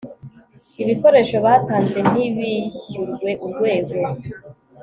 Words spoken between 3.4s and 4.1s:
urwego